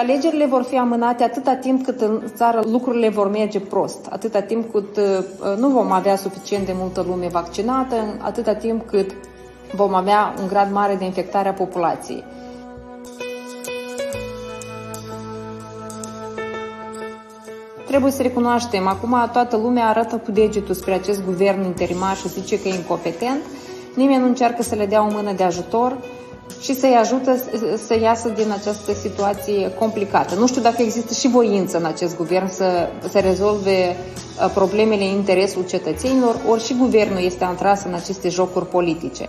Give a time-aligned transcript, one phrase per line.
[0.00, 4.72] alegerile vor fi amânate atâta timp cât în țară lucrurile vor merge prost, atâta timp
[4.72, 9.10] cât uh, nu vom avea suficient de multă lume vaccinată, atâta timp cât
[9.72, 12.24] vom avea un grad mare de infectare a populației.
[17.86, 22.60] Trebuie să recunoaștem, acum toată lumea arată cu degetul spre acest guvern interimar și zice
[22.60, 23.40] că e incompetent.
[23.94, 25.96] Nimeni nu încearcă să le dea o mână de ajutor
[26.60, 27.36] și să-i ajută
[27.86, 30.34] să iasă din această situație complicată.
[30.34, 35.10] Nu știu dacă există și voință în acest guvern să, să rezolve uh, problemele în
[35.10, 39.28] interesul cetățenilor, ori și guvernul este antras în aceste jocuri politice.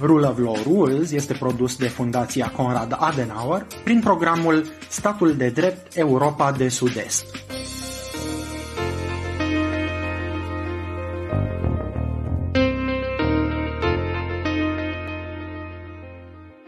[0.00, 5.96] Rule of Law Rules este produs de Fundația Conrad Adenauer prin programul Statul de Drept
[5.96, 7.24] Europa de Sud-Est.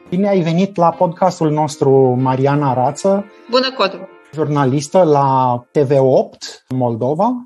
[0.09, 3.25] Bine ai venit la podcastul nostru, Mariana Rață.
[3.51, 4.09] Bună, Codru!
[4.35, 7.45] Jurnalistă la TV8 Moldova,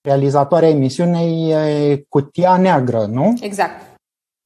[0.00, 1.54] realizatoarea emisiunei
[2.08, 3.34] Cutia Neagră, nu?
[3.40, 3.91] Exact.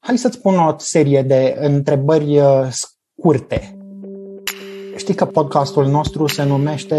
[0.06, 3.76] Hai să-ți pun o serie de întrebări uh, scurte.
[4.96, 6.96] Știi că podcastul nostru se numește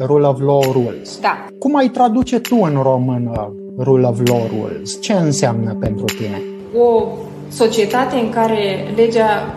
[0.00, 1.18] Rule of Law Rules.
[1.20, 1.46] Da.
[1.58, 5.00] Cum ai traduce tu în română Rule of Law Rules?
[5.00, 6.42] Ce înseamnă pentru tine?
[6.78, 7.04] O
[7.48, 9.54] societate în care legea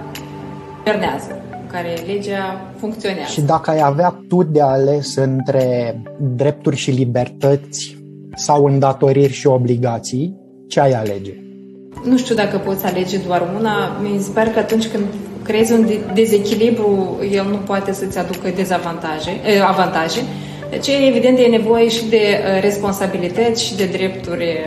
[0.78, 3.32] guvernează, în care legea funcționează.
[3.32, 7.98] Și dacă ai avea tu de ales între drepturi și libertăți
[8.36, 10.36] sau îndatoriri și obligații,
[10.68, 11.34] ce ai alege?
[12.04, 13.98] Nu știu dacă poți alege doar una.
[14.02, 15.04] Mi se pare că atunci când
[15.44, 20.20] creezi un dezechilibru, el nu poate să-ți aducă dezavantaje, eh, avantaje.
[20.70, 24.58] Deci, evident, e nevoie și de eh, responsabilități și de drepturi eh,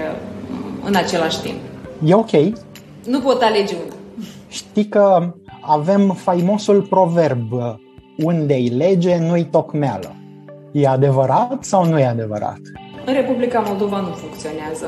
[0.85, 1.57] în același timp.
[2.05, 2.31] E ok.
[3.07, 3.95] Nu pot alege una.
[4.49, 7.53] Știi că avem faimosul proverb
[8.19, 10.17] unde-i lege, nu-i tocmeală.
[10.73, 12.59] E adevărat sau nu e adevărat?
[13.07, 14.87] În Republica Moldova nu funcționează.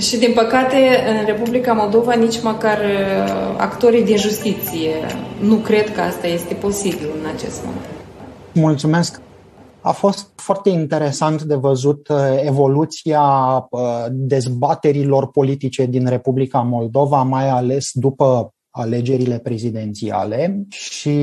[0.00, 0.76] Și, din păcate,
[1.18, 4.92] în Republica Moldova, nici măcar uh, actorii de justiție
[5.40, 7.84] nu cred că asta este posibil în acest moment.
[8.54, 9.20] Mulțumesc!
[9.80, 13.22] A fost foarte interesant de văzut uh, evoluția
[13.70, 13.80] uh,
[14.10, 21.18] dezbaterilor politice din Republica Moldova, mai ales după alegerile prezidențiale și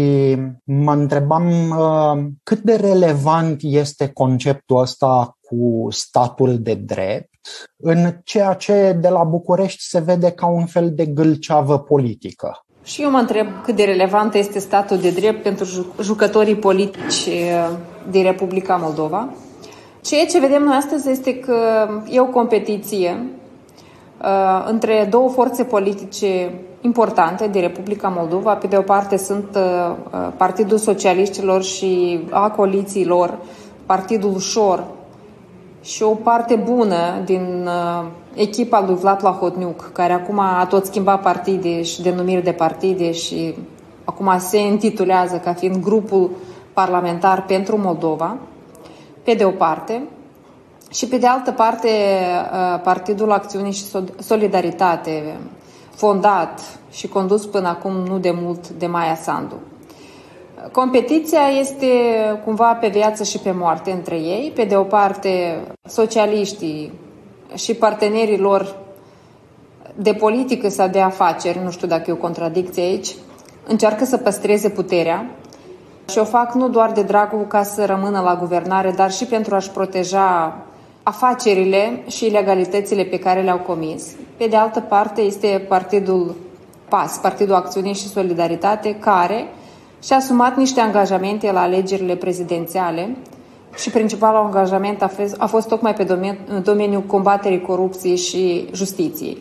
[0.64, 1.76] mă întrebam
[2.44, 7.37] cât de relevant este conceptul ăsta cu statul de drept
[7.78, 12.66] în ceea ce de la București se vede ca un fel de gâlceavă politică.
[12.84, 15.66] Și eu mă întreb cât de relevant este statul de drept pentru
[16.02, 17.70] jucătorii politici eh,
[18.10, 19.30] din Republica Moldova.
[20.02, 23.26] Ceea ce vedem noi astăzi este că e o competiție
[24.22, 28.56] uh, între două forțe politice importante din Republica Moldova.
[28.56, 29.96] Pe de o parte sunt uh,
[30.38, 33.38] Partidul Socialiștilor și a coalițiilor,
[33.86, 34.84] Partidul Ușor
[35.88, 41.22] și o parte bună din uh, echipa lui Vlad Plahotniuc, care acum a tot schimbat
[41.22, 43.56] partide și denumiri de partide și
[44.04, 46.32] acum se intitulează ca fiind grupul
[46.74, 48.38] parlamentar pentru Moldova,
[49.24, 50.04] pe de o parte,
[50.92, 53.84] și pe de altă parte uh, Partidul Acțiune și
[54.20, 55.38] Solidaritate,
[55.96, 59.56] fondat și condus până acum nu de mult de Maia Sandu.
[60.72, 61.88] Competiția este
[62.46, 64.52] cumva pe viață și pe moarte între ei.
[64.56, 66.92] Pe de o parte, socialiștii
[67.56, 68.76] și partenerii lor
[69.96, 73.16] de politică sau de afaceri, nu știu dacă e o contradicție aici,
[73.68, 75.30] încearcă să păstreze puterea
[76.10, 79.56] și o fac nu doar de dragul ca să rămână la guvernare, dar și pentru
[79.56, 80.58] a-și proteja
[81.04, 84.16] afacerile și ilegalitățile pe care le-au comis.
[84.38, 86.36] Pe de altă parte este Partidul
[86.90, 89.48] PAS, Partidul Acțiune și Solidaritate, care
[90.04, 93.16] și-a asumat niște angajamente la alegerile prezidențiale
[93.76, 98.68] și principalul angajament a fost, a fost tocmai pe domeniu, în domeniul combaterii corupției și
[98.74, 99.38] justiției.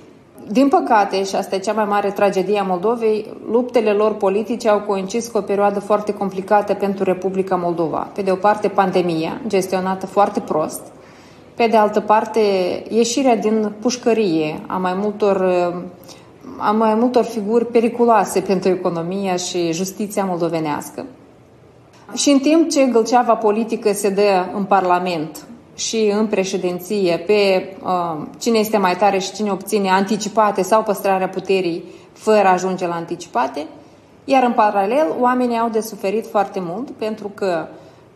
[0.51, 4.81] Din păcate, și asta e cea mai mare tragedie a Moldovei, luptele lor politice au
[4.81, 8.09] coincis cu o perioadă foarte complicată pentru Republica Moldova.
[8.15, 10.83] Pe de o parte, pandemia, gestionată foarte prost,
[11.55, 12.41] Pe de altă parte,
[12.89, 15.37] ieșirea din pușcărie a mai multor,
[16.59, 21.05] a mai multor figuri periculoase pentru economia și justiția moldovenească.
[22.15, 28.27] Și în timp ce gălceava politică se dă în Parlament și în președinție pe uh,
[28.39, 32.95] cine este mai tare și cine obține anticipate sau păstrarea puterii fără a ajunge la
[32.95, 33.67] anticipate,
[34.25, 37.67] iar în paralel oamenii au de suferit foarte mult pentru că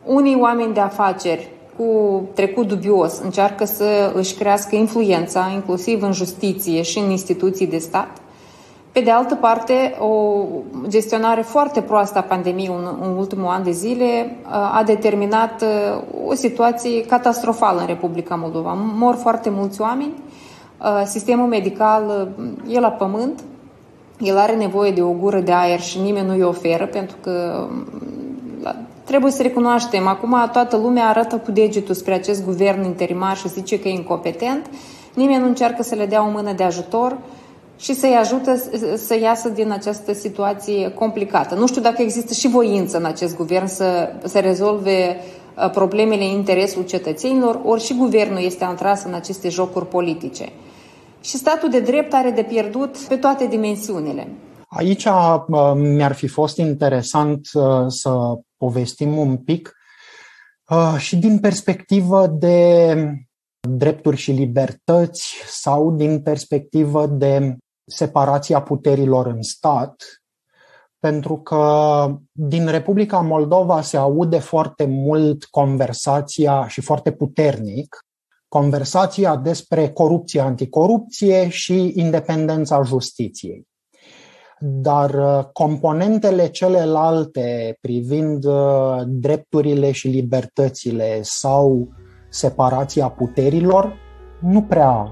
[0.05, 6.83] unii oameni de afaceri cu trecut dubios încearcă să își crească influența, inclusiv în justiție
[6.83, 8.21] și în instituții de stat.
[8.93, 10.45] Pe de altă parte, o
[10.89, 16.29] gestionare foarte proastă a pandemiei în, în ultimul an de zile uh, a determinat uh,
[16.29, 18.73] o situație catastrofală în Republica Moldova.
[18.95, 20.13] Mor foarte mulți oameni,
[20.81, 22.29] uh, sistemul medical
[22.69, 23.41] e la pământ,
[24.19, 27.67] el are nevoie de o gură de aer și nimeni nu îi oferă, pentru că
[29.05, 33.81] Trebuie să recunoaștem, acum toată lumea arată cu degetul spre acest guvern interimar și zice
[33.81, 34.67] că e incompetent.
[35.15, 37.19] Nimeni nu încearcă să le dea o mână de ajutor
[37.81, 38.55] și să-i ajută
[38.97, 41.55] să iasă din această situație complicată.
[41.55, 45.17] Nu știu dacă există și voință în acest guvern să, să rezolve
[45.57, 50.49] uh, problemele în interesul cetățenilor, ori și guvernul este antras în aceste jocuri politice.
[51.21, 54.29] Și statul de drept are de pierdut pe toate dimensiunile.
[54.69, 58.11] Aici uh, mi-ar fi fost interesant uh, să
[58.57, 59.73] povestim un pic
[60.71, 62.95] uh, și din perspectivă de
[63.69, 67.57] drepturi și libertăți sau din perspectivă de
[67.91, 70.03] separația puterilor în stat,
[70.99, 77.97] pentru că din Republica Moldova se aude foarte mult conversația și foarte puternic
[78.49, 83.69] conversația despre corupție, anticorupție și independența justiției.
[84.61, 91.89] Dar uh, componentele celelalte privind uh, drepturile și libertățile sau
[92.29, 93.95] separația puterilor
[94.41, 95.09] nu prea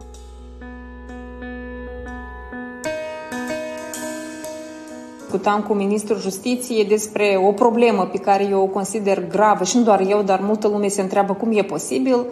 [5.30, 9.82] discutam cu ministrul justiției despre o problemă pe care eu o consider gravă și nu
[9.82, 12.26] doar eu, dar multă lume se întreabă cum e posibil.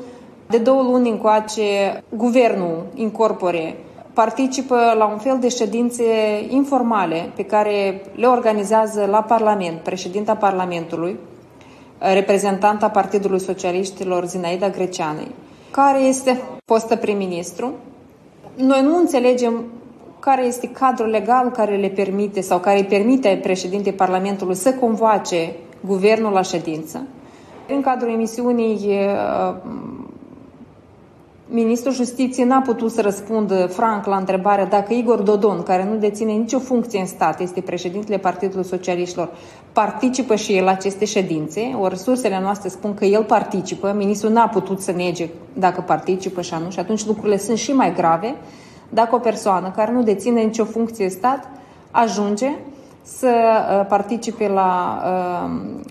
[0.46, 3.76] De două luni încoace, guvernul incorpore
[4.12, 6.04] participă la un fel de ședințe
[6.48, 11.19] informale pe care le organizează la Parlament președinta Parlamentului,
[11.98, 15.31] reprezentanta Partidului Socialiștilor Zinaida Greceanei,
[15.70, 17.72] care este fostă prim-ministru.
[18.54, 19.64] Noi nu înțelegem
[20.26, 25.52] care este cadrul legal care le permite sau care îi permite președintei Parlamentului să convoace
[25.87, 27.06] guvernul la ședință.
[27.69, 28.88] În cadrul emisiunii
[31.49, 36.32] Ministrul Justiției n-a putut să răspundă franc la întrebarea dacă Igor Dodon, care nu deține
[36.32, 39.29] nicio funcție în stat, este președintele Partidului Socialiștilor,
[39.72, 44.49] participă și el la aceste ședințe, ori resursele noastre spun că el participă, ministrul n-a
[44.49, 48.34] putut să nege dacă participă și nu, și atunci lucrurile sunt și mai grave
[48.88, 51.48] dacă o persoană care nu deține nicio funcție în stat
[51.90, 52.50] ajunge
[53.02, 55.50] să uh, participe la, uh,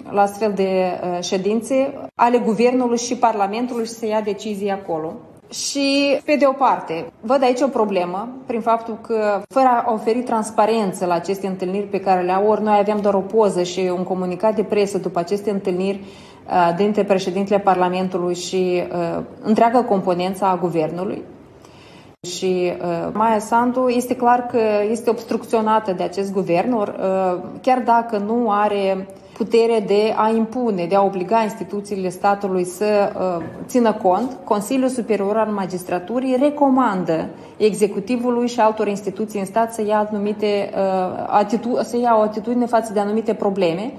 [0.09, 5.13] la astfel de uh, ședințe ale Guvernului și Parlamentului și să ia decizii acolo.
[5.49, 10.21] Și, pe de o parte, văd aici o problemă prin faptul că, fără a oferi
[10.21, 13.91] transparență la aceste întâlniri pe care le au, ori noi aveam doar o poză și
[13.97, 20.45] un comunicat de presă după aceste întâlniri uh, dintre președintele Parlamentului și uh, întreaga componență
[20.45, 21.21] a guvernului.
[22.25, 27.79] Și uh, Maia Sandu este clar că este obstrucționată de acest guvern, or, uh, chiar
[27.85, 33.93] dacă nu are putere de a impune, de a obliga instituțiile statului să uh, țină
[33.93, 40.69] cont, Consiliul Superior al Magistraturii recomandă executivului și altor instituții în stat să ia, anumite,
[40.73, 43.93] uh, atitu- să ia o atitudine față de anumite probleme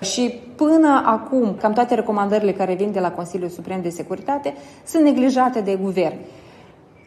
[0.00, 4.54] și până acum, cam toate recomandările care vin de la Consiliul Suprem de Securitate
[4.86, 6.16] sunt neglijate de guvern.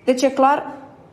[0.05, 0.63] Deci e clar,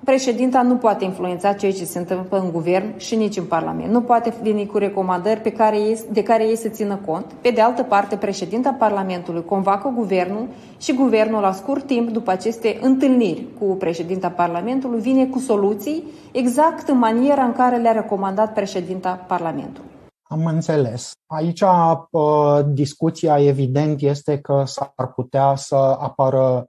[0.04, 3.92] președinta nu poate influența ceea ce se întâmplă în guvern și nici în Parlament.
[3.92, 7.24] Nu poate veni cu recomandări pe care ei, de care ei să țină cont.
[7.40, 10.46] Pe de altă parte, președinta Parlamentului convacă guvernul
[10.78, 16.88] și guvernul, la scurt timp după aceste întâlniri cu președinta Parlamentului, vine cu soluții exact
[16.88, 19.88] în maniera în care le-a recomandat președinta Parlamentului.
[20.22, 21.12] Am înțeles.
[21.26, 26.68] Aici uh, discuția evident este că s-ar putea să apară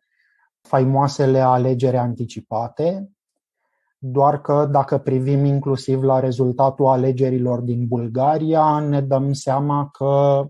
[0.61, 3.11] faimoasele alegeri anticipate,
[3.97, 10.45] doar că dacă privim inclusiv la rezultatul alegerilor din Bulgaria, ne dăm seama că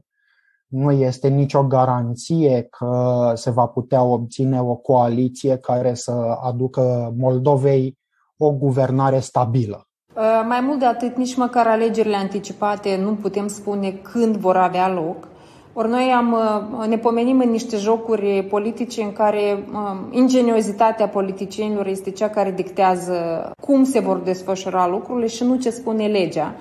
[0.67, 6.11] nu este nicio garanție că se va putea obține o coaliție care să
[6.43, 7.97] aducă Moldovei
[8.37, 9.87] o guvernare stabilă.
[10.15, 14.89] Uh, mai mult de atât, nici măcar alegerile anticipate nu putem spune când vor avea
[14.89, 15.27] loc.
[15.73, 21.87] Ori noi am, uh, ne pomenim în niște jocuri politice în care um, ingeniozitatea politicienilor
[21.87, 26.55] este cea care dictează cum se vor desfășura lucrurile și nu ce spune legea.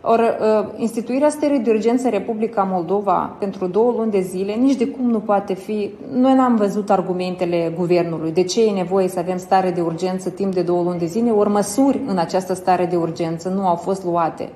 [0.00, 4.76] Ori uh, instituirea stării de urgență în Republica Moldova pentru două luni de zile nici
[4.76, 5.90] de cum nu poate fi.
[6.12, 8.32] Noi n-am văzut argumentele guvernului.
[8.32, 11.30] De ce e nevoie să avem stare de urgență timp de două luni de zile?
[11.30, 14.48] Ori măsuri în această stare de urgență nu au fost luate.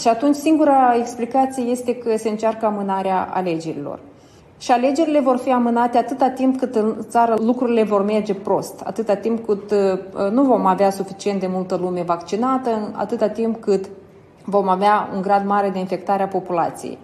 [0.00, 3.98] Și atunci singura explicație este că se încearcă amânarea alegerilor.
[4.58, 9.14] Și alegerile vor fi amânate atâta timp cât în țară lucrurile vor merge prost, atâta
[9.14, 13.84] timp cât uh, nu vom avea suficient de multă lume vaccinată, atâta timp cât
[14.44, 16.98] vom avea un grad mare de infectare a populației.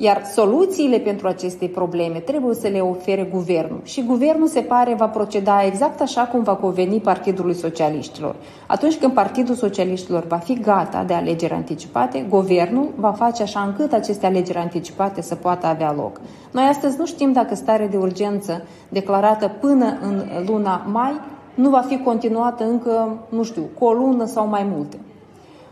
[0.00, 3.80] Iar soluțiile pentru aceste probleme trebuie să le ofere guvernul.
[3.82, 8.34] Și guvernul se pare va proceda exact așa cum va conveni Partidului Socialiștilor.
[8.66, 13.92] Atunci când Partidul Socialiștilor va fi gata de alegeri anticipate, guvernul va face așa încât
[13.92, 16.20] aceste alegeri anticipate să poată avea loc.
[16.50, 21.20] Noi astăzi nu știm dacă starea de urgență declarată până în luna mai
[21.54, 24.96] nu va fi continuată încă, nu știu, cu o lună sau mai multe.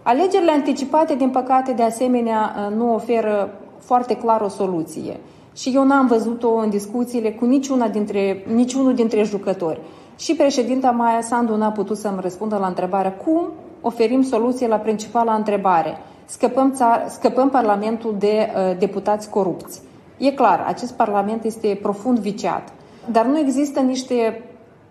[0.02, 3.50] Alegerile anticipate, din păcate, de asemenea, nu oferă
[3.86, 5.20] foarte clar o soluție.
[5.54, 9.80] Și eu n-am văzut-o în discuțiile cu niciuna dintre, niciunul dintre jucători.
[10.16, 13.40] Și președinta Maia Sandu n-a putut să-mi răspundă la întrebarea cum
[13.80, 15.98] oferim soluție la principala întrebare.
[16.24, 19.80] Scăpăm, țar, scăpăm Parlamentul de uh, deputați corupți.
[20.18, 22.72] E clar, acest Parlament este profund viciat,
[23.10, 24.42] dar nu există niște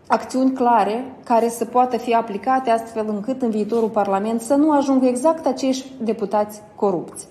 [0.08, 5.06] acțiuni clare care să poată fi aplicate astfel încât în viitorul Parlament să nu ajungă
[5.06, 7.28] exact acești deputați corupți.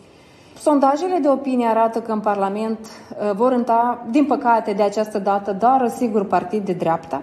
[0.58, 5.52] Sondajele de opinie arată că în Parlament uh, vor înta, din păcate, de această dată,
[5.52, 7.22] doar sigur partid de dreapta.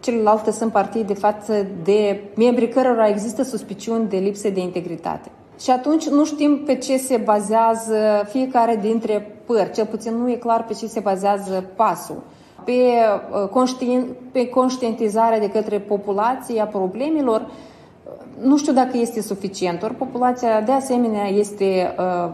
[0.00, 5.30] Celelalte sunt partide de față de membri cărora există suspiciuni de lipsă de integritate.
[5.60, 10.34] Și atunci nu știm pe ce se bazează fiecare dintre pări, cel puțin nu e
[10.34, 12.22] clar pe ce se bazează pasul.
[12.64, 17.50] Pe, uh, conștient, pe conștientizarea de către populație a problemelor
[18.42, 19.82] nu știu dacă este suficient.
[19.82, 22.32] Ori populația de asemenea este uh,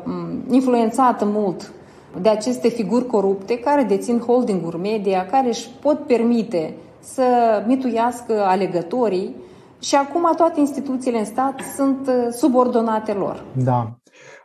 [0.50, 1.73] influențată mult
[2.20, 7.23] de aceste figuri corupte care dețin holdinguri media, care își pot permite să
[7.66, 9.34] mituiască alegătorii
[9.80, 13.44] și acum toate instituțiile în stat sunt uh, subordonate lor.
[13.64, 13.99] Da.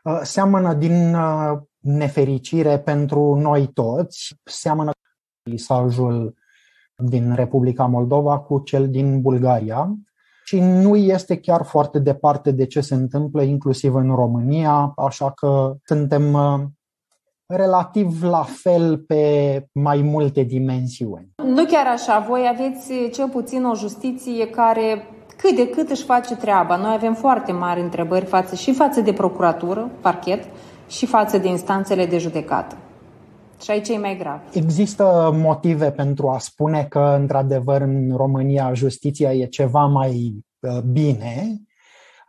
[0.03, 4.91] Uh, seamănă din uh, nefericire pentru noi toți, seamănă
[5.43, 6.33] lisajul
[6.95, 9.97] din Republica Moldova cu cel din Bulgaria
[10.49, 15.73] și nu este chiar foarte departe de ce se întâmplă inclusiv în România, așa că
[15.83, 16.59] suntem uh,
[17.45, 19.23] relativ la fel pe
[19.73, 21.29] mai multe dimensiuni.
[21.43, 26.35] Nu chiar așa, voi aveți cel puțin o justiție care cât de cât își face
[26.35, 26.75] treaba.
[26.75, 30.43] Noi avem foarte mari întrebări față și față de procuratură, parchet,
[30.87, 32.77] și față de instanțele de judecată.
[33.61, 34.41] Și aici e mai grav.
[34.53, 41.61] Există motive pentru a spune că, într-adevăr, în România justiția e ceva mai uh, bine,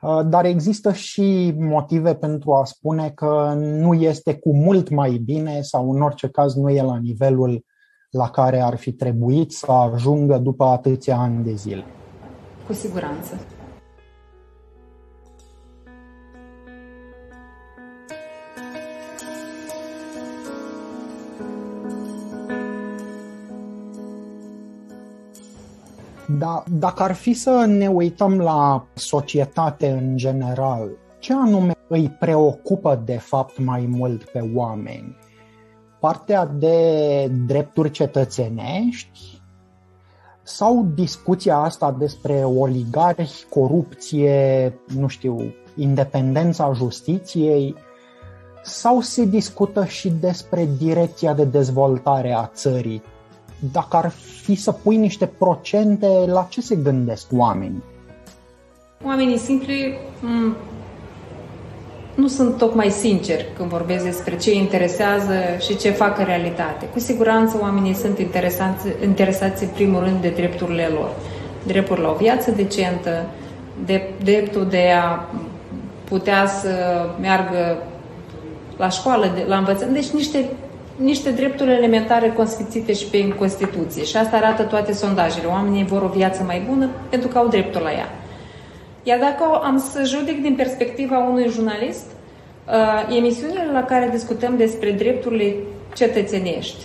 [0.00, 5.60] uh, dar există și motive pentru a spune că nu este cu mult mai bine
[5.60, 7.64] sau, în orice caz, nu e la nivelul
[8.10, 11.84] la care ar fi trebuit să ajungă după atâția ani de zile.
[12.66, 13.40] Cu siguranță.
[26.38, 33.02] Dar dacă ar fi să ne uităm la societate în general, ce anume îi preocupă
[33.04, 35.16] de fapt mai mult pe oameni?
[36.00, 39.40] Partea de drepturi cetățenești
[40.42, 47.75] sau discuția asta despre oligarhi, corupție, nu știu, independența justiției,
[48.62, 53.02] sau se discută și despre direcția de dezvoltare a țării,
[53.73, 54.12] dacă ar
[54.43, 57.83] fi să pui niște procente, la ce se gândesc oamenii?
[59.05, 60.57] Oamenii simpli m-
[62.14, 66.87] nu sunt tocmai sinceri când vorbesc despre ce interesează și ce fac în realitate.
[66.87, 71.11] Cu siguranță oamenii sunt interesați, interesați în primul rând de drepturile lor.
[71.67, 73.26] Dreptul la o viață decentă,
[73.85, 75.29] de, dreptul de a
[76.05, 76.71] putea să
[77.21, 77.83] meargă
[78.76, 80.50] la școală, de, la învățământ, deci niște
[81.02, 84.04] niște drepturi elementare consfințite și pe Constituție.
[84.04, 85.47] Și asta arată toate sondajele.
[85.47, 88.09] Oamenii vor o viață mai bună pentru că au dreptul la ea.
[89.02, 92.07] Iar dacă am să judec din perspectiva unui jurnalist,
[92.66, 95.54] uh, emisiunile la care discutăm despre drepturile
[95.95, 96.85] cetățenești,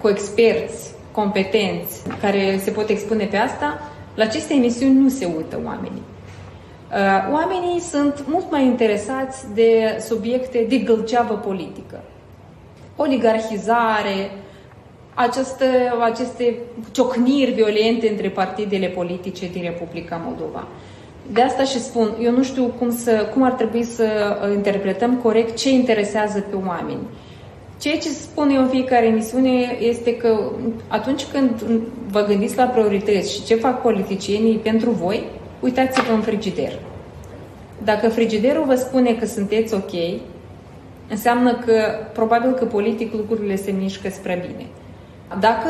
[0.00, 3.80] cu experți competenți care se pot expune pe asta,
[4.14, 6.02] la aceste emisiuni nu se uită oamenii.
[6.92, 12.00] Uh, oamenii sunt mult mai interesați de subiecte de gălceavă politică
[12.96, 14.30] oligarhizare,
[15.14, 16.56] aceste, aceste
[16.92, 20.66] ciocniri violente între partidele politice din Republica Moldova.
[21.32, 24.04] De asta și spun, eu nu știu cum, să, cum ar trebui să
[24.52, 27.00] interpretăm corect ce interesează pe oameni.
[27.80, 30.38] Ceea ce spun eu în fiecare emisiune este că
[30.88, 31.50] atunci când
[32.10, 35.24] vă gândiți la priorități și ce fac politicienii pentru voi,
[35.60, 36.72] uitați-vă în frigider.
[37.84, 39.92] Dacă frigiderul vă spune că sunteți ok,
[41.08, 41.74] înseamnă că
[42.12, 44.66] probabil că politic lucrurile se mișcă spre bine.
[45.40, 45.68] Dacă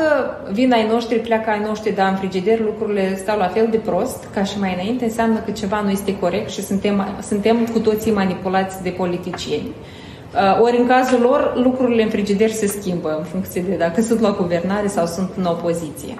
[0.51, 4.27] vin ai noștri, pleacă ai noștri, dar în frigider lucrurile stau la fel de prost
[4.33, 8.11] ca și mai înainte, înseamnă că ceva nu este corect și suntem, suntem cu toții
[8.11, 9.71] manipulați de politicieni.
[10.35, 14.19] Uh, ori în cazul lor, lucrurile în frigider se schimbă în funcție de dacă sunt
[14.19, 16.15] la guvernare sau sunt în opoziție.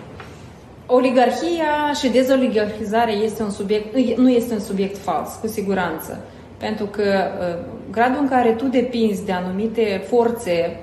[0.86, 6.20] Oligarhia și dezoligarhizarea este un subiect, nu este un subiect fals, cu siguranță.
[6.58, 10.80] Pentru că uh, gradul în care tu depinzi de anumite forțe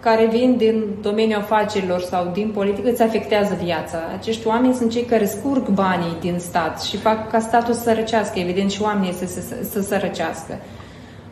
[0.00, 3.98] care vin din domeniul afacerilor sau din politică îți afectează viața.
[4.18, 8.38] Acești oameni sunt cei care scurg banii din stat și fac ca statul să sărăcească,
[8.38, 10.58] evident și oamenii să, să, să sărăcească.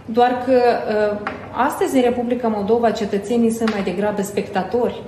[0.04, 1.30] Doar că uh,
[1.66, 5.02] astăzi în Republica Moldova cetățenii sunt mai degrabă spectatori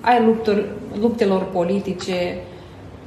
[0.00, 0.64] ai luptelor,
[1.00, 2.36] luptelor politice,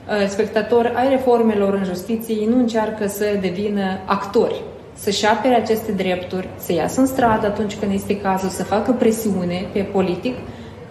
[0.07, 4.61] uh, spectatori ai reformelor în justiție, ei nu încearcă să devină actori
[4.95, 9.69] să-și apere aceste drepturi, să iasă în stradă atunci când este cazul, să facă presiune
[9.73, 10.35] pe politic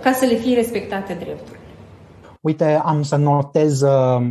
[0.02, 1.58] ca să le fie respectate drepturile.
[2.40, 4.30] Uite, am să notez uh,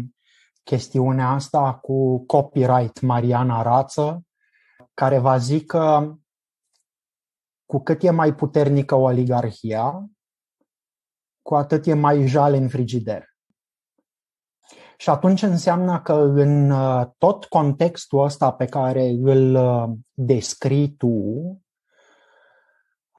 [0.63, 4.23] chestiunea asta cu copyright Mariana Rață,
[4.93, 6.15] care va zic că
[7.65, 10.05] cu cât e mai puternică oligarhia,
[11.41, 13.32] cu atât e mai jale în frigider.
[15.03, 21.17] Și atunci înseamnă că în uh, tot contextul ăsta pe care îl uh, descrii tu,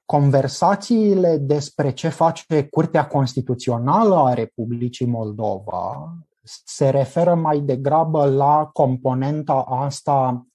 [0.05, 6.13] conversațiile despre ce face Curtea Constituțională a Republicii Moldova
[6.63, 10.47] se referă mai degrabă la componenta asta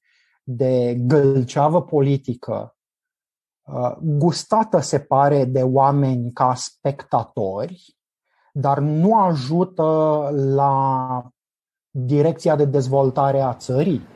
[0.42, 2.76] de gâlceavă politică,
[3.62, 7.99] uh, gustată, se pare, de oameni ca spectatori,
[8.52, 11.24] dar nu ajută la
[11.90, 14.06] direcția de dezvoltare a țării?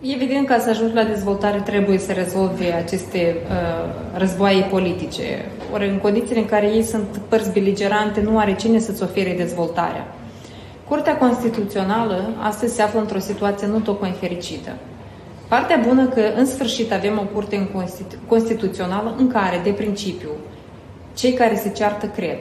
[0.00, 5.22] Evident, ca să ajungi la dezvoltare trebuie să rezolvi aceste uh, războaie politice.
[5.72, 10.14] Ori în condițiile în care ei sunt părți beligerante, nu are cine să-ți ofere dezvoltarea.
[10.88, 14.70] Curtea Constituțională astăzi se află într-o situație nu tocmai fericită.
[15.48, 17.68] Partea bună că în sfârșit avem o curte
[18.26, 20.28] constituțională în care, de principiu,
[21.14, 22.38] cei care se ceartă cred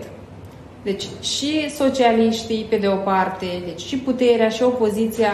[0.89, 5.31] deci și socialiștii, pe de o parte, deci și puterea și opoziția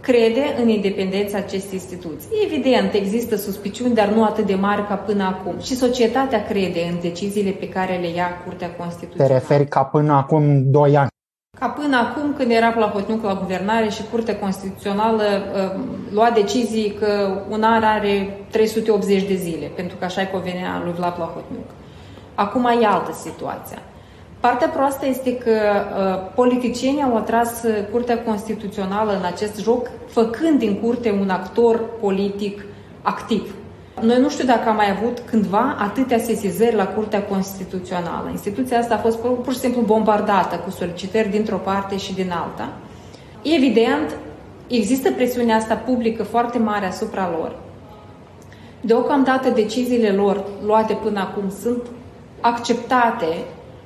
[0.00, 2.28] crede în independența acestei instituții.
[2.44, 5.54] Evident, există suspiciuni, dar nu atât de mari ca până acum.
[5.60, 9.32] Și societatea crede în deciziile pe care le ia Curtea Constituțională.
[9.32, 11.08] Te referi ca până acum 2 ani?
[11.58, 15.80] Ca până acum, când era Plahotniuc la guvernare și Curtea Constituțională uh,
[16.12, 21.14] lua decizii că un an are 380 de zile, pentru că așa-i convenea lui Vlad
[21.14, 21.68] Plahotniuc.
[22.34, 23.78] Acum e altă situație.
[24.40, 30.58] Partea proastă este că uh, politicienii au atras uh, Curtea Constituțională în acest joc, făcând
[30.58, 32.64] din curte un actor politic
[33.02, 33.54] activ.
[34.00, 38.28] Noi nu știu dacă am mai avut cândva atâtea sesizări la Curtea Constituțională.
[38.30, 42.30] Instituția asta a fost pur, pur și simplu bombardată cu solicitări dintr-o parte și din
[42.30, 42.68] alta.
[43.42, 44.16] Evident,
[44.68, 47.56] există presiunea asta publică foarte mare asupra lor.
[48.80, 51.82] Deocamdată deciziile lor luate până acum sunt
[52.40, 53.26] acceptate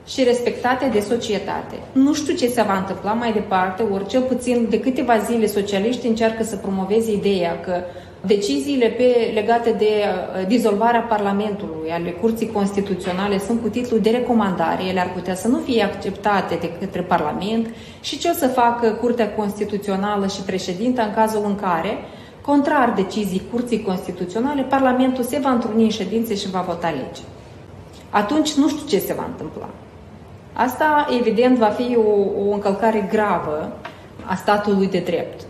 [0.07, 1.75] și respectate de societate.
[1.93, 6.07] Nu știu ce se va întâmpla mai departe, ori cel puțin de câteva zile socialiști
[6.07, 7.83] încearcă să promoveze ideea că
[8.27, 14.85] deciziile pe, legate de uh, dizolvarea Parlamentului, ale Curții Constituționale, sunt cu titlu de recomandare.
[14.85, 17.67] Ele ar putea să nu fie acceptate de către Parlament
[18.01, 21.97] și ce o să facă Curtea Constituțională și președinta în cazul în care,
[22.41, 27.23] contrar decizii Curții Constituționale, Parlamentul se va întruni în ședințe și va vota lege.
[28.11, 29.69] Atunci nu știu ce se va întâmpla.
[30.53, 33.73] Asta, evident, va fi o, o încălcare gravă
[34.27, 35.47] a statului de drept.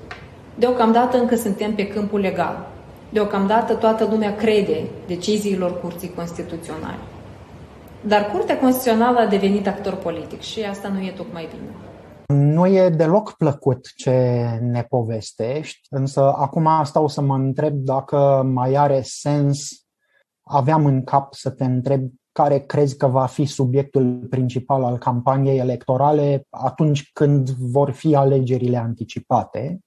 [0.58, 2.66] Deocamdată încă suntem pe câmpul legal.
[3.12, 6.98] Deocamdată toată lumea crede deciziilor Curții Constituționale.
[8.06, 11.70] Dar Curtea Constituțională a devenit actor politic și asta nu e tocmai bine.
[12.26, 18.74] Nu e deloc plăcut ce ne povestești, însă acum stau să mă întreb dacă mai
[18.74, 19.70] are sens,
[20.42, 22.00] aveam în cap să te întreb
[22.32, 28.76] care crezi că va fi subiectul principal al campaniei electorale atunci când vor fi alegerile
[28.76, 29.78] anticipate?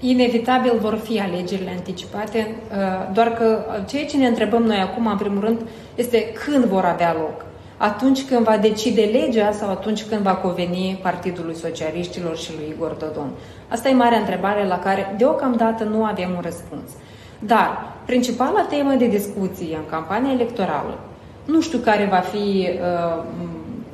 [0.00, 5.16] Inevitabil vor fi alegerile anticipate, uh, doar că ceea ce ne întrebăm noi acum, în
[5.16, 5.60] primul rând,
[5.94, 7.44] este când vor avea loc.
[7.76, 12.92] atunci când va decide legea sau atunci când va conveni Partidului Socialiștilor și lui Igor
[12.92, 13.30] Dodon?
[13.68, 16.90] Asta e marea întrebare la care deocamdată nu avem un răspuns.
[17.38, 20.98] Dar principala temă de discuție în campania electorală,
[21.44, 23.22] nu știu care va fi uh,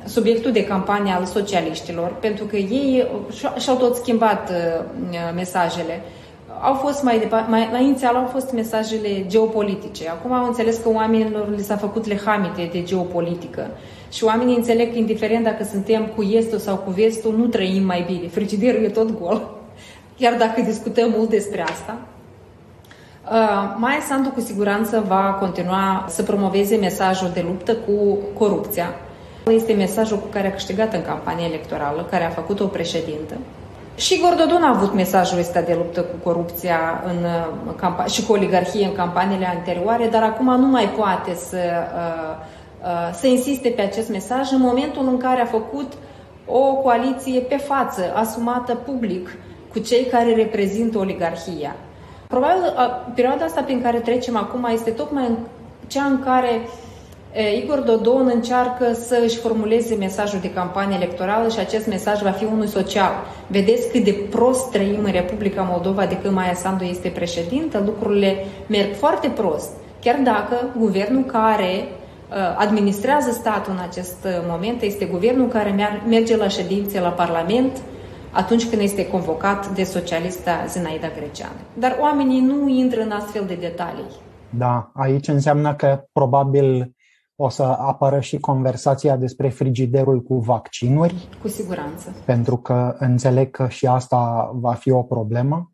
[0.05, 3.07] subiectul de campanie al socialiștilor, pentru că ei
[3.59, 6.01] și-au tot schimbat uh, mesajele.
[6.61, 10.09] Au fost mai, departe, mai, mai inițial au fost mesajele geopolitice.
[10.09, 13.67] Acum au înțeles că oamenilor li s-a făcut lehamite de geopolitică.
[14.11, 18.03] Și oamenii înțeleg că indiferent dacă suntem cu estul sau cu vestul, nu trăim mai
[18.07, 18.27] bine.
[18.27, 19.59] Frigiderul e tot gol.
[20.19, 21.97] Chiar dacă discutăm mult despre asta.
[23.31, 23.37] Uh,
[23.77, 28.95] Maia Sandu cu siguranță va continua să promoveze mesajul de luptă cu corupția,
[29.51, 33.33] este mesajul cu care a câștigat în campania electorală, care a făcut-o președintă.
[33.95, 37.25] Și Gordodon a avut mesajul ăsta de luptă cu corupția în,
[37.95, 41.57] uh, și cu oligarhie în campaniile anterioare, dar acum nu mai poate să,
[41.95, 42.35] uh,
[42.83, 45.93] uh, să insiste pe acest mesaj în momentul în care a făcut
[46.45, 49.37] o coaliție pe față, asumată public,
[49.71, 51.75] cu cei care reprezintă oligarhia.
[52.31, 52.73] Probabil
[53.15, 55.37] perioada asta prin care trecem acum este tocmai
[55.87, 56.61] cea în care
[57.63, 62.43] Igor Dodon încearcă să își formuleze mesajul de campanie electorală și acest mesaj va fi
[62.43, 63.11] unul social.
[63.47, 67.81] Vedeți cât de prost trăim în Republica Moldova de când Maia Sandu este președintă?
[67.85, 69.69] Lucrurile merg foarte prost.
[70.01, 71.87] Chiar dacă guvernul care
[72.57, 77.71] administrează statul în acest moment este guvernul care merge la ședințe la Parlament
[78.31, 81.59] atunci când este convocat de socialista Zinaida Greceanu.
[81.79, 84.05] Dar oamenii nu intră în astfel de detalii.
[84.57, 86.95] Da, aici înseamnă că probabil
[87.35, 91.27] o să apară și conversația despre frigiderul cu vaccinuri.
[91.41, 92.15] Cu siguranță.
[92.25, 95.71] Pentru că înțeleg că și asta va fi o problemă.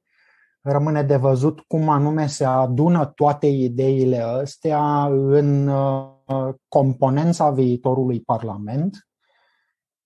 [0.62, 9.07] Rămâne de văzut cum anume se adună toate ideile astea în uh, componența viitorului Parlament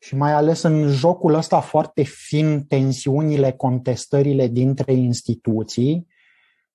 [0.04, 6.08] și mai ales în jocul ăsta foarte fin tensiunile, contestările dintre instituții,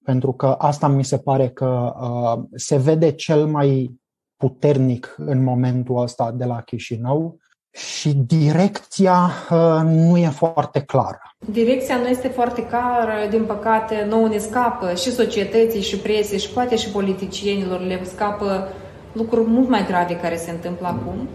[0.04, 4.00] pentru că asta mi se pare că uh, se vede cel mai
[4.36, 7.38] puternic în momentul ăsta de la Chișinău
[7.70, 11.20] și direcția uh, nu e foarte clară.
[11.50, 16.50] Direcția nu este foarte clară, din păcate, nouă ne scapă și societății, și presei, și
[16.50, 18.68] poate și politicienilor le scapă
[19.12, 21.28] lucruri mult mai grave care se întâmplă acum.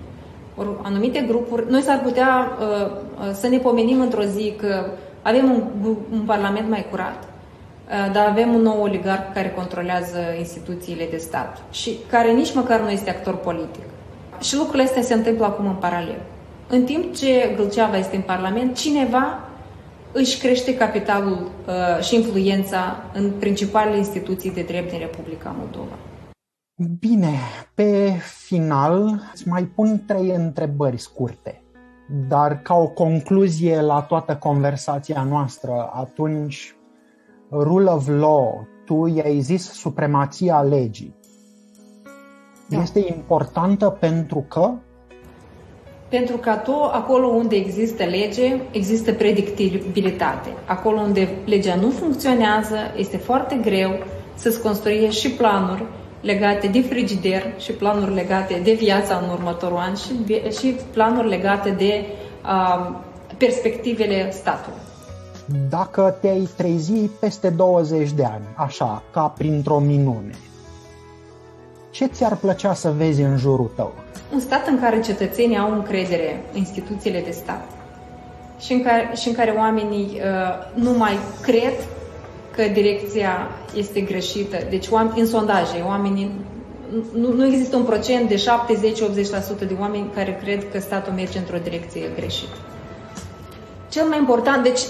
[0.61, 2.91] Or, anumite grupuri, noi s-ar putea uh,
[3.27, 4.85] uh, să ne pomenim într-o zi că
[5.21, 7.31] avem un, un parlament mai curat,
[7.91, 12.79] Eh, dar avem un nou oligarh care controlează instituțiile de stat și care nici măcar
[12.79, 13.83] nu este actor politic.
[14.41, 16.21] Și lucrurile astea se întâmplă acum în paralel.
[16.67, 19.39] În timp ce Gâlceava este în Parlament, cineva
[20.11, 25.95] își crește capitalul uh, și influența în principalele instituții de drept din Republica Moldova.
[26.89, 27.39] Bine,
[27.73, 28.11] pe
[28.45, 31.61] final îți mai pun trei întrebări scurte.
[32.27, 36.75] Dar ca o concluzie la toată conversația noastră, atunci
[37.51, 41.15] rule of law, tu i-ai zis supremația legii.
[42.69, 42.81] Da.
[42.81, 44.71] Este importantă pentru că
[46.09, 50.49] pentru că tot acolo unde există lege, există predictibilitate.
[50.65, 53.91] Acolo unde legea nu funcționează, este foarte greu
[54.35, 55.83] să-ți construiești și planuri
[56.21, 61.69] legate de frigider și planuri legate de viața în următorul an și, și planuri legate
[61.69, 62.05] de
[62.43, 62.95] uh,
[63.37, 64.79] perspectivele statului
[65.69, 70.35] dacă te-ai trezi peste 20 de ani, așa, ca printr-o minune,
[71.91, 73.93] ce ți-ar plăcea să vezi în jurul tău?
[74.33, 77.63] Un stat în care cetățenii au încredere în instituțiile de stat
[78.59, 81.73] și în care, și în care oamenii uh, nu mai cred
[82.55, 84.57] că direcția este greșită.
[84.69, 86.31] Deci în sondaje, oamenii
[87.13, 91.57] nu, nu există un procent de 70-80% de oameni care cred că statul merge într-o
[91.63, 92.55] direcție greșită.
[93.89, 94.81] Cel mai important, deci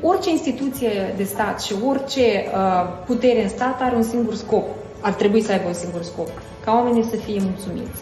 [0.00, 4.66] orice instituție de stat și orice uh, putere în stat are un singur scop.
[5.00, 6.28] Ar trebui să aibă un singur scop.
[6.64, 8.00] Ca oamenii să fie mulțumiți.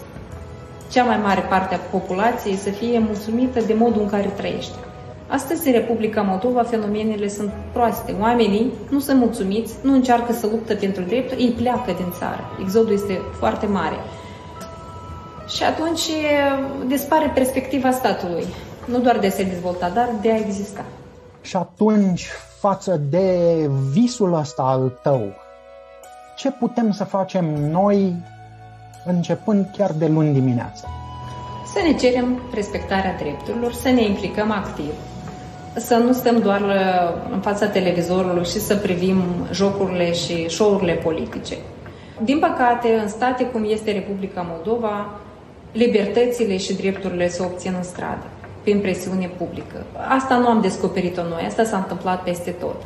[0.91, 4.77] Cea mai mare parte a populației să fie mulțumită de modul în care trăiește.
[5.31, 8.15] Astăzi, în Republica Moldova, fenomenele sunt proaste.
[8.21, 12.41] Oamenii nu sunt mulțumiți, nu încearcă să luptă pentru drepturi, ei pleacă din țară.
[12.61, 13.97] Exodul este foarte mare.
[15.49, 16.01] Și atunci
[16.87, 18.45] dispare perspectiva statului
[18.85, 20.85] nu doar de a se dezvolta, dar de a exista.
[21.41, 22.27] Și atunci,
[22.61, 23.37] față de
[23.93, 25.33] visul ăsta al tău,
[26.37, 28.15] ce putem să facem noi
[29.05, 30.89] începând chiar de luni dimineața?
[31.73, 34.93] Să ne cerem respectarea drepturilor, să ne implicăm activ,
[35.79, 36.63] să nu stăm doar
[37.33, 41.57] în fața televizorului și să privim jocurile și show-urile politice.
[42.25, 45.07] Din păcate, în state cum este Republica Moldova,
[45.73, 48.27] libertățile și drepturile să obțină în stradă,
[48.63, 49.85] prin presiune publică.
[50.09, 52.83] Asta nu am descoperit-o noi, asta s-a întâmplat peste tot.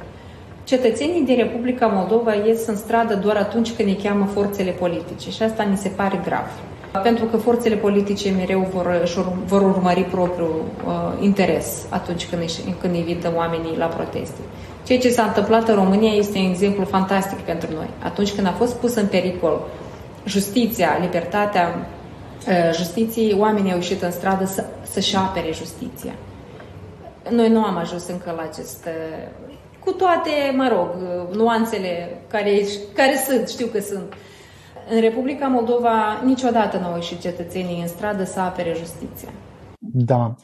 [0.65, 5.43] Cetățenii din Republica Moldova ies în stradă doar atunci când ne cheamă forțele politice și
[5.43, 6.47] asta mi se pare grav.
[7.03, 9.03] Pentru că forțele politice mereu vor,
[9.45, 12.43] vor urmări propriul uh, interes atunci când,
[12.81, 14.41] când invită oamenii la proteste.
[14.85, 17.89] Ceea ce s-a întâmplat în România este un exemplu fantastic pentru noi.
[18.03, 19.61] Atunci când a fost pus în pericol
[20.25, 21.87] justiția, libertatea
[22.49, 26.13] uh, justiției, oamenii au ieșit în stradă să, să-și apere justiția.
[27.31, 28.85] Noi nu am ajuns încă la acest...
[28.87, 29.29] Uh,
[29.85, 34.13] cu toate, mă rog, uh, nuanțele care, care sunt, știu că sunt.
[34.95, 39.29] În Republica Moldova niciodată nu au ieșit cetățenii în stradă să apere justiția.
[39.79, 40.35] Da.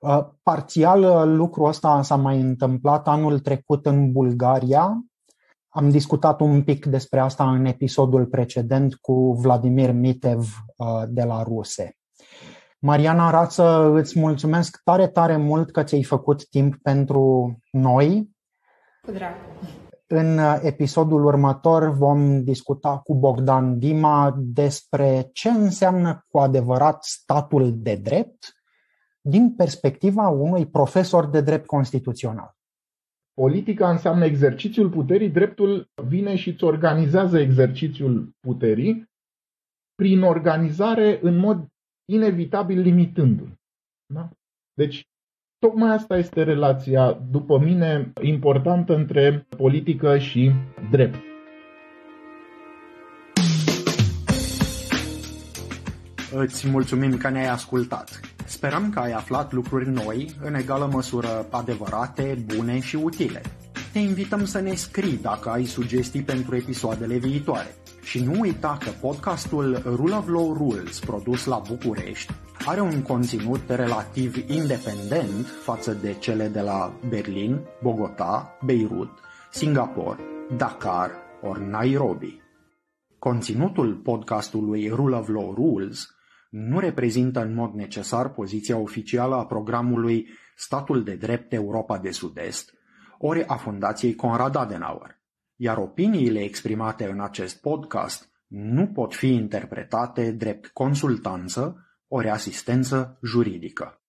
[0.00, 5.04] Uh, parțial uh, lucrul ăsta s-a mai întâmplat anul trecut în Bulgaria.
[5.68, 10.38] Am discutat un pic despre asta în episodul precedent cu Vladimir Mitev
[10.76, 11.96] uh, de la Ruse.
[12.78, 18.30] Mariana Rață, îți mulțumesc tare, tare mult că ți-ai făcut timp pentru noi.
[19.02, 19.34] Cu drag.
[20.10, 27.94] În episodul următor vom discuta cu Bogdan Dima despre ce înseamnă cu adevărat statul de
[27.94, 28.52] drept
[29.20, 32.56] din perspectiva unui profesor de drept constituțional.
[33.34, 39.10] Politica înseamnă exercițiul puterii, dreptul vine și îți organizează exercițiul puterii
[39.94, 41.66] prin organizare în mod
[42.04, 43.58] inevitabil limitându-l.
[44.06, 44.28] Da?
[44.72, 45.08] Deci,
[45.58, 50.52] tocmai asta este relația, după mine, importantă între politică și
[50.90, 51.18] drept.
[56.32, 58.20] Îți mulțumim că ne-ai ascultat.
[58.44, 63.40] Sperăm că ai aflat lucruri noi, în egală măsură adevărate, bune și utile.
[63.92, 67.74] Te invităm să ne scrii dacă ai sugestii pentru episoadele viitoare.
[68.02, 72.32] Și nu uita că podcastul Rule of Law Rules, produs la București,
[72.68, 79.10] are un conținut relativ independent față de cele de la Berlin, Bogota, Beirut,
[79.50, 80.18] Singapore,
[80.56, 81.10] Dakar
[81.42, 82.40] ori Nairobi.
[83.18, 86.14] Conținutul podcastului Rule of Law Rules
[86.50, 92.74] nu reprezintă în mod necesar poziția oficială a programului Statul de Drept Europa de Sud-Est,
[93.18, 95.20] ori a Fundației Conrad Adenauer,
[95.56, 104.02] iar opiniile exprimate în acest podcast nu pot fi interpretate drept consultanță ori asistență juridică.